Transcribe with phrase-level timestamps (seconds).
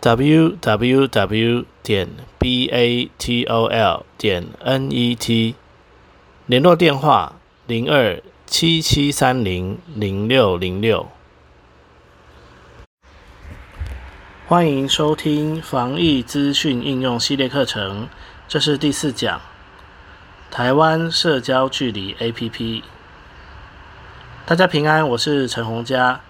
[0.00, 5.54] Www 点 batol 点 net，
[6.46, 7.34] 联络电话
[7.66, 11.06] 零二七七三零零六零六。
[14.46, 18.08] 欢迎收听防疫资讯应用系列课程，
[18.48, 19.38] 这是第四讲，
[20.50, 22.82] 台湾社交距离 APP。
[24.46, 26.22] 大家平安，我是陈洪佳。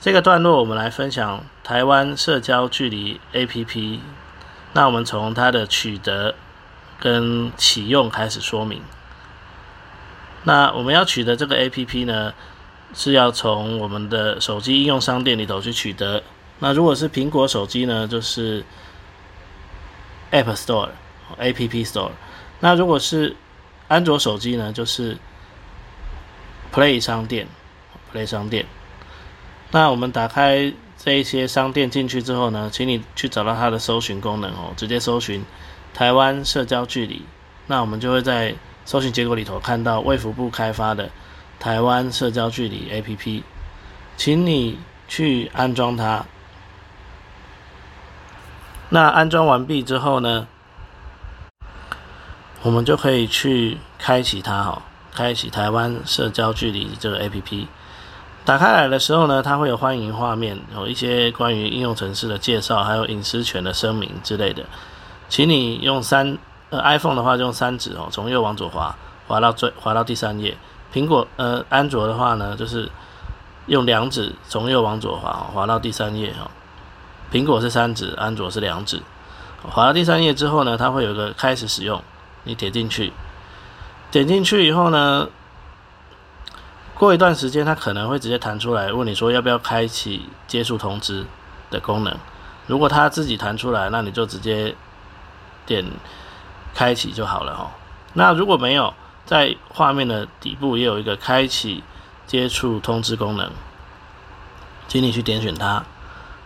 [0.00, 4.00] 这个段落我们来分享台湾社交距离 APP。
[4.72, 6.34] 那我们从它的取得
[7.00, 8.82] 跟启用开始说明。
[10.44, 12.32] 那我们要取得这个 APP 呢，
[12.94, 16.22] 是要从我们的手机应用商店里头去取得。
[16.58, 18.64] 那如果是苹果手机呢，就是
[20.30, 20.90] App Store、
[21.38, 22.10] App Store。
[22.60, 23.34] 那如果是
[23.88, 25.16] 安卓手机呢，就是
[26.72, 27.48] Play 商店、
[28.12, 28.66] Play 商店。
[29.72, 35.44] 那我们打开这一些商店进去之后呢，请你去找到它的搜寻功能哦，直接搜寻
[35.92, 37.22] 台湾社交距离，
[37.66, 41.10] 那我们就会在搜寻结果里头看到卫福部开发的
[41.58, 43.42] 台湾社交距离 APP，
[44.16, 46.24] 请你去安装它。
[48.88, 50.46] 那安装完毕之后呢，
[52.62, 57.66] 我们就可以去开启它哈，开启台湾社交距离这个 APP。
[58.46, 64.62] 打开来的时候呢，它会有欢迎画面，有一些关于应用程式的介绍，还有隐私权的声明之类的。
[65.28, 66.38] 请你用三
[66.70, 68.94] 呃 iPhone 的话就用三指哦，从右往左滑，
[69.26, 70.56] 滑到最滑到第三页。
[70.94, 72.88] 苹果呃安卓的话呢，就是
[73.66, 76.46] 用两指从右往左滑，滑到第三页哦。
[77.32, 79.02] 苹果是三指，安卓是两指。
[79.64, 82.00] 滑到第三页之后呢，它会有个开始使用，
[82.44, 83.12] 你点进去，
[84.12, 85.26] 点进去以后呢。
[86.98, 91.26] 过一段时间，它可能会直接弹出来问你说要不要开启接触通知
[91.70, 92.16] 的功能。
[92.66, 94.74] 如果它自己弹出来，那你就直接
[95.66, 95.84] 点
[96.74, 97.68] 开启就好了哦。
[98.14, 98.94] 那如果没有，
[99.26, 101.84] 在画面的底部也有一个开启
[102.26, 103.50] 接触通知功能，
[104.88, 105.84] 请你去点选它。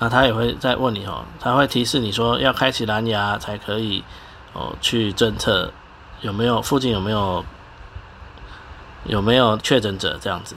[0.00, 4.02] 那它也会再问你哦，它会提示你说要开启蓝牙才可以
[4.54, 5.72] 哦去侦测
[6.20, 7.44] 有没有附近有没有。
[9.04, 10.54] 有没有确诊者这样子？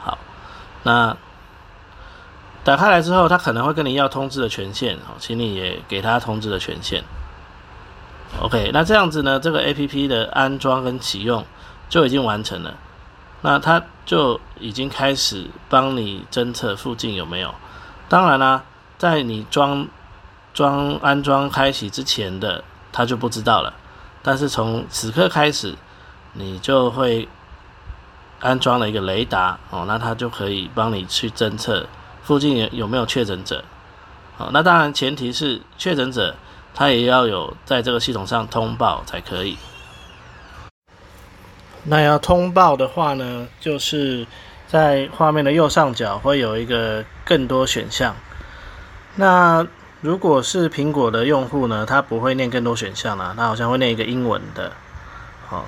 [0.00, 0.16] 好，
[0.84, 1.16] 那
[2.64, 7.02] 打开来之后，他可能会跟你要通知的权限，哦，请你也给他通知的权限。
[8.40, 11.44] OK，那这样子呢，这个 APP 的安装跟启用
[11.88, 12.74] 就已经完成了。
[13.40, 17.54] 那它就已经开始帮你侦测附近有没有。
[18.08, 18.62] 当然啦，
[18.98, 19.88] 在你装
[20.52, 23.72] 装安装开启之前的，他就不知道了。
[24.22, 25.74] 但是从此刻开始，
[26.34, 27.28] 你就会。
[28.40, 31.86] 安装了一个雷达哦，那它就可以帮你去侦测
[32.22, 33.64] 附近有有没有确诊者。
[34.36, 36.36] 好，那当然前提是确诊者
[36.72, 39.56] 他也要有在这个系统上通报才可以。
[41.84, 44.26] 那要通报的话呢，就是
[44.68, 48.14] 在画面的右上角会有一个更多选项。
[49.16, 49.66] 那
[50.00, 54.70] 如果是苹果的用户呢，他不会念更多选项啦，他好像会念一个英文的。
[55.48, 55.64] 好。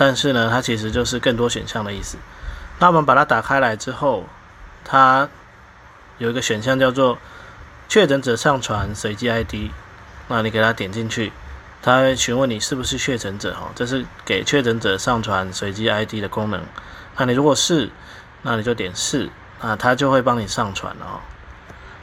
[0.00, 2.16] 但是呢，它其实就是更多选项的意思。
[2.78, 4.24] 那我们把它打开来之后，
[4.84, 5.28] 它
[6.18, 7.18] 有一个选项叫做
[7.88, 9.72] 确诊者上传随机 ID。
[10.28, 11.32] 那你给它点进去，
[11.82, 16.62] 它会询问你是不是确诊者哦，这是给确诊者上传随机 ID 的功能。
[17.16, 17.90] 那你如果是，
[18.42, 19.28] 那你就点是，
[19.60, 21.18] 那它就会帮你上传哦。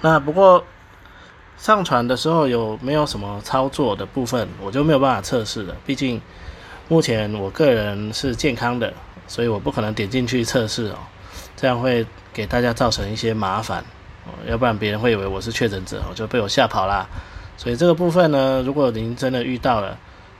[0.02, 0.66] 那不过
[1.58, 6.22] 上传的时候有没有什么操作的部分，我就没有办法测试了，毕竟。
[6.88, 8.94] 目前我个人是健康的，
[9.28, 10.98] 所以我不可能点进去测试哦，
[11.56, 13.84] 这样会给大家造成一些麻烦
[14.26, 17.08] 哦，要不然别人会以为我是确诊者，我就被我吓跑啦。
[17.58, 19.98] 所以这个部分呢，如果您真的遇到了，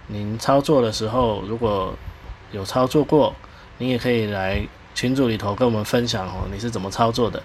[0.08, 1.96] 您操作的时候如果
[2.52, 3.34] 有操作过，
[3.80, 4.62] 您也可以来
[4.94, 7.42] 群组里头跟我们分享哦，你是怎么操作的。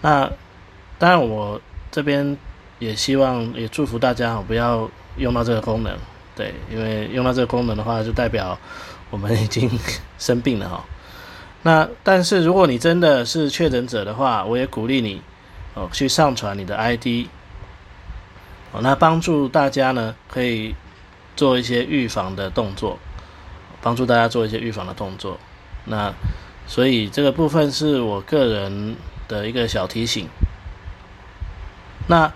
[0.00, 0.28] 那
[0.98, 1.60] 当然我
[1.92, 2.36] 这边
[2.80, 5.96] 也希望也祝福大家不要用到这个功能。
[6.36, 8.58] 对，因为用到这个功能的话，就代表
[9.10, 9.70] 我们已经
[10.18, 10.84] 生病了哈。
[11.62, 15.22] 那但是如果你真的是确诊者的话，我也鼓励你
[15.74, 17.26] 哦去上传你的 ID
[18.72, 20.74] 哦，那帮助大家呢可以
[21.36, 22.98] 做一些预防的动作，
[23.80, 25.38] 帮助大家做一些预防的动作。
[25.84, 26.12] 那
[26.66, 28.96] 所以这个部分是我个人
[29.28, 30.28] 的一个小提醒。
[32.06, 32.32] 那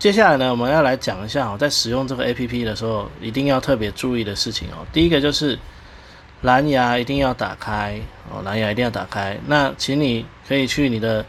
[0.00, 4.80] 接下来呢，我们要来讲一下哦，在使用这个 A P P 的时候，一定要特别注意的事情哦。
[4.94, 5.58] 第一个就是
[6.40, 8.00] 蓝牙一定要打开
[8.32, 9.36] 哦，蓝牙一定要打开。
[9.46, 11.22] 那请你可以去你的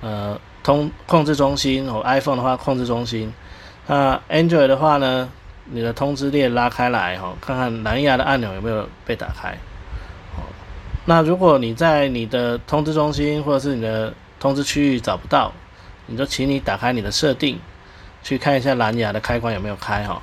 [0.00, 3.30] 呃通控制中心哦，iPhone 的话控制中心，
[3.86, 5.28] 那 Android 的话呢，
[5.66, 9.50] 你的通知列拉开来哦，看看蓝牙的按钮有没有被打开。
[10.38, 10.48] 哦，
[11.04, 15.52] 那如果你在你的通知中心或者是你的通知区域找不到，
[16.06, 17.60] 你就请你打开你的设定。
[18.24, 20.14] 去看一下蓝牙的开关有没有开哈，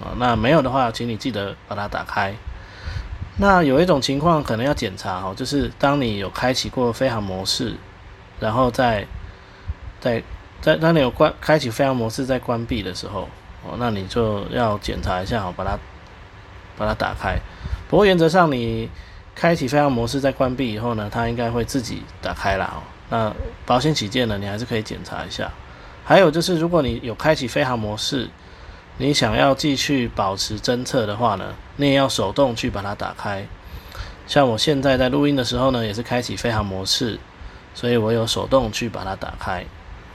[0.00, 2.34] 啊，那没有的话，请你记得把它打开。
[3.38, 7.74] 那有一种情况可能要检查哈，就是当你有开启过飞行模式，
[8.40, 9.06] 然后再、
[10.00, 10.22] 再
[10.62, 13.28] 在当你有关开启飞行模式在关闭的时候，
[13.62, 15.78] 哦，那你就要检查一下哈，把它
[16.78, 17.36] 把它打开。
[17.86, 18.88] 不过原则上你
[19.34, 22.80] 开启飞行模式在关闭以后呢，它应该会自己打开了哦。
[23.10, 23.30] 那
[23.66, 25.52] 保险起见呢，你还是可以检查一下。
[26.08, 28.28] 还有就是，如果你有开启飞行模式，
[28.98, 33.44] 你想要继续保持侦测的话呢，你也要手动去把它打开。
[34.28, 37.18] 像我现在在录音的时候呢，也是开启飞行模式，
[37.74, 39.62] 所以我有手动去把它打开。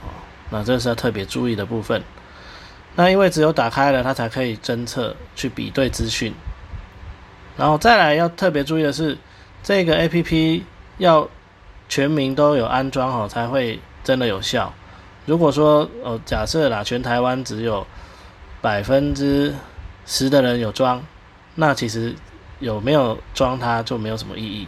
[0.02, 0.08] 哦，
[0.48, 2.02] 那这是要特别注意的部分。
[2.96, 6.32] 那因为只有打开了，它才可以侦测去比对资讯。
[7.58, 9.18] 然后再来要特别注意的是，
[9.62, 10.64] 这个 A P P
[10.96, 11.28] 要
[11.86, 14.72] 全民都有安装好才会真的有效。
[15.24, 17.86] 如果说哦，假设啦，全台湾只有
[18.60, 19.54] 百分之
[20.04, 21.00] 十的人有装，
[21.54, 22.14] 那其实
[22.58, 24.66] 有没有装它就没有什么意义。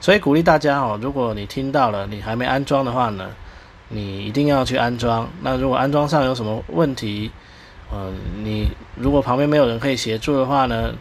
[0.00, 3.28] 所以鼓励大家哦，如果你听到了你还没安装的话呢，
[3.88, 5.28] 你一定要去安装。
[5.42, 7.30] 那如果安装上有什么问题，
[7.92, 10.94] 嗯，你如果旁边没有人可以协助的话呢，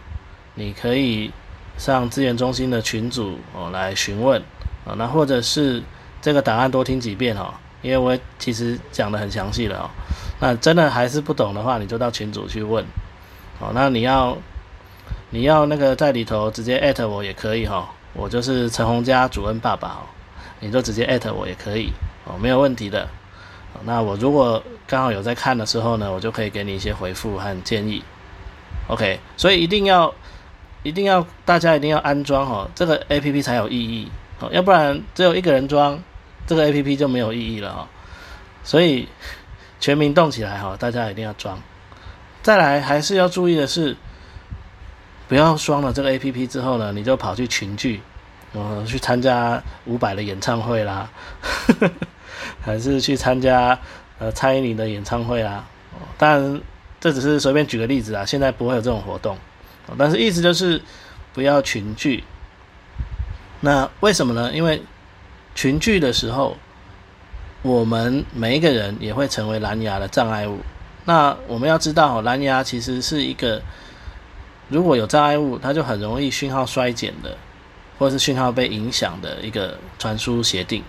[0.56, 1.32] 你可以
[1.78, 4.42] 上资源中心的群组哦来询问
[4.86, 5.82] 啊，那或者是
[6.22, 7.54] 这个答案多听几遍哦。
[7.82, 9.90] 因为我其实讲的很详细了哦，
[10.40, 12.84] 那真的还是不懂的话，你就到群组去问，
[13.60, 14.38] 哦，那你要
[15.30, 20.04] 你要那个在里头直接艾特我也可以哈，我就是陈洪家主任爸爸哦，
[20.60, 21.92] 你就直接艾特我也可以。
[22.26, 23.08] 哦，没有问题的，
[23.86, 28.04] 那我如果刚好有在看的时候呢，我就可以给你一些回复和建议
[28.88, 30.14] ，OK，所以一定要
[30.84, 34.12] 一定要大家一定要安装哦，这个 APP 才有意义。
[34.42, 35.98] 哦，要不然只有一个人装。
[36.50, 37.88] 这个 A P P 就没有意义了哈，
[38.64, 39.08] 所以
[39.80, 41.62] 全民动起来哈，大家一定要装。
[42.42, 43.96] 再来还是要注意的是，
[45.28, 48.02] 不要装了这个 A P P 之后呢，你就跑去群聚，
[48.54, 51.08] 呃，去参加伍佰的演唱会啦，
[52.66, 53.78] 还是去参加
[54.18, 55.64] 呃蔡依林的演唱会啦。
[56.18, 56.62] 当然
[57.00, 59.38] 这只是随便举个例子啊，现在不会有这种活动，
[60.00, 60.82] 但是意思就是
[61.32, 62.24] 不要群聚。
[63.60, 64.52] 那为什么呢？
[64.52, 64.82] 因为
[65.56, 66.58] 群聚的时候，
[67.62, 70.60] 我们每一个人也会成为蓝牙的障碍物。
[71.06, 73.62] 那我们要知道，蓝牙其实是一个
[74.70, 77.36] 如果有障碍物，它就很容易讯号衰减的，
[77.98, 80.84] 或者是讯号被影响的一个传输协定。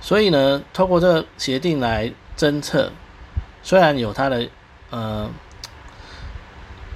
[0.00, 2.92] 所以呢，透过这个协定来侦测，
[3.62, 4.46] 虽然有它的
[4.90, 5.28] 呃，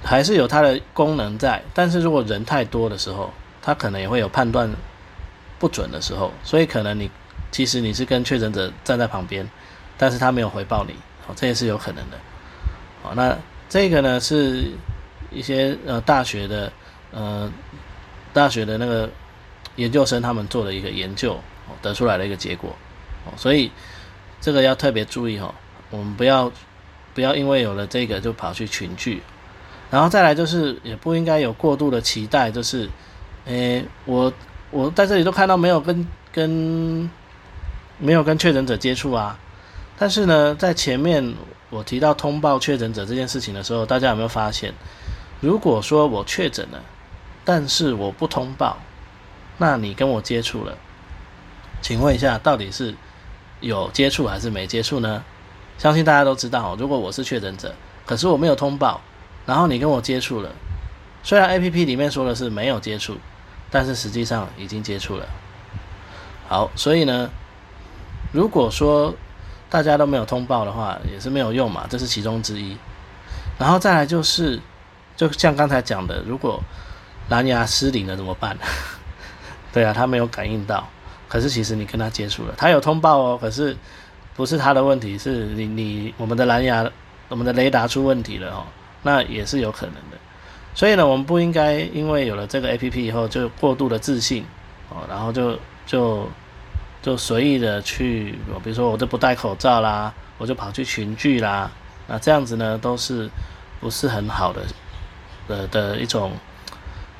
[0.03, 4.69] 还是有它的功能在，但是如果人太多的时候，它可能也会有判断。
[5.61, 7.07] 不准的时候，所以可能你
[7.51, 9.47] 其实你是跟确诊者站在旁边，
[9.95, 10.93] 但是他没有回报你，
[11.27, 12.17] 哦，这也是有可能的，
[13.03, 13.37] 哦，那
[13.69, 14.71] 这个呢是
[15.29, 16.73] 一些呃大学的
[17.11, 17.47] 呃
[18.33, 19.07] 大学的那个
[19.75, 21.35] 研究生他们做的一个研究
[21.67, 22.75] 哦得出来的一个结果，
[23.25, 23.71] 哦，所以
[24.41, 25.53] 这个要特别注意哈，
[25.91, 26.51] 我们不要
[27.13, 29.21] 不要因为有了这个就跑去群聚，
[29.91, 32.89] 然后再来就是也不应该有过度的期待，就是
[33.45, 34.33] 诶我。
[34.71, 37.09] 我在这里都看到没有跟跟
[37.99, 39.37] 没有跟确诊者接触啊，
[39.97, 41.35] 但是呢，在前面
[41.69, 44.73] 我提到通报确诊者这件事情的时候，大家有没有发现，
[45.41, 46.81] 如果说我确诊了，
[47.43, 48.77] 但是我不通报，
[49.57, 50.77] 那你跟我接触了，
[51.81, 52.95] 请问一下，到底是
[53.59, 55.23] 有接触还是没接触呢？
[55.77, 57.75] 相信大家都知道，如果我是确诊者，
[58.05, 59.01] 可是我没有通报，
[59.45, 60.49] 然后你跟我接触了，
[61.23, 63.17] 虽然 A P P 里面说的是没有接触。
[63.71, 65.25] 但是实际上已经接触了。
[66.47, 67.29] 好，所以呢，
[68.33, 69.15] 如果说
[69.69, 72.77] 大家都没有通报的话，也是没有用嘛，这是其中之一。
[73.57, 74.59] 然后再来就是，
[75.15, 76.61] 就像刚才讲的，如果
[77.29, 78.57] 蓝牙失灵了怎么办？
[79.71, 80.85] 对啊，他没有感应到，
[81.29, 83.77] 可是其实你跟他接触了，他有通报哦，可是
[84.35, 86.85] 不是他的问题，是你你我们的蓝牙，
[87.29, 88.65] 我们的雷达出问题了哦，
[89.03, 90.17] 那也是有可能的。
[90.73, 94.45] 所以呢，我们不应该因为有了这个 A P P 以后就过度的自信
[94.89, 96.27] 哦，然后就就
[97.01, 101.69] 就随意的去，比如说我就不戴口罩啦，我就跑去群聚啦，
[102.07, 103.29] 那这样子呢都是
[103.81, 104.61] 不是很好的
[105.47, 106.31] 的的一种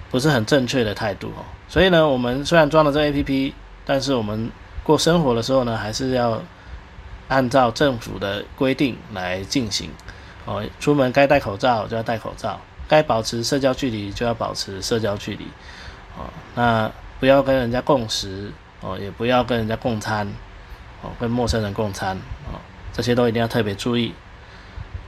[0.09, 1.43] 不是很正确的态度哦。
[1.67, 3.53] 所以呢，我们虽然装了这 A P P，
[3.85, 4.49] 但是我们
[4.81, 6.41] 过生活的时候呢，还是要
[7.27, 9.89] 按照政府的规定来进行
[10.45, 10.63] 哦。
[10.79, 12.59] 出门该戴口罩就要戴口罩。
[12.91, 15.45] 该保持社交距离就要保持社交距离，
[16.17, 20.27] 哦，那不要跟人家共食，哦，也不要跟人家共餐，
[21.01, 22.17] 哦，跟陌生人共餐，
[22.51, 22.59] 哦，
[22.91, 24.13] 这些都一定要特别注意。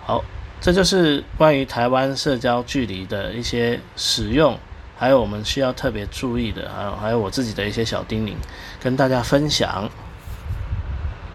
[0.05, 0.23] 好，
[0.61, 4.57] 这就是关于台湾社交距离的一些使用，
[4.97, 8.33] 还有我们需要特别注意的，还有还有我自己的一些小叮咛，
[8.81, 9.89] 跟大家分享。